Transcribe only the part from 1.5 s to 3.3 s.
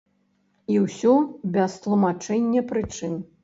без тлумачэння прычын.